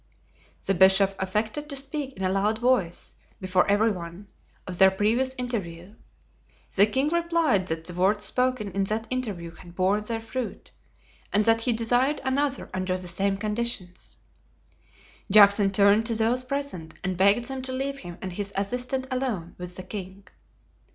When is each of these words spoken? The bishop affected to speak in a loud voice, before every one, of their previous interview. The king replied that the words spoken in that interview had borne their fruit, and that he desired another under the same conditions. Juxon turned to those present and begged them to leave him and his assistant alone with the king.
The 0.65 0.73
bishop 0.73 1.13
affected 1.19 1.69
to 1.69 1.75
speak 1.75 2.13
in 2.13 2.23
a 2.23 2.31
loud 2.31 2.57
voice, 2.57 3.13
before 3.39 3.69
every 3.69 3.91
one, 3.91 4.25
of 4.65 4.79
their 4.79 4.89
previous 4.89 5.35
interview. 5.37 5.93
The 6.75 6.87
king 6.87 7.09
replied 7.09 7.67
that 7.67 7.85
the 7.85 7.93
words 7.93 8.25
spoken 8.25 8.71
in 8.71 8.85
that 8.85 9.05
interview 9.11 9.51
had 9.51 9.75
borne 9.75 10.01
their 10.01 10.19
fruit, 10.19 10.71
and 11.31 11.45
that 11.45 11.61
he 11.61 11.73
desired 11.73 12.19
another 12.23 12.67
under 12.73 12.97
the 12.97 13.07
same 13.07 13.37
conditions. 13.37 14.17
Juxon 15.31 15.71
turned 15.71 16.07
to 16.07 16.15
those 16.15 16.45
present 16.45 16.95
and 17.03 17.15
begged 17.15 17.47
them 17.47 17.61
to 17.61 17.71
leave 17.71 17.99
him 17.99 18.17
and 18.23 18.33
his 18.33 18.51
assistant 18.55 19.05
alone 19.11 19.53
with 19.59 19.75
the 19.75 19.83
king. 19.83 20.27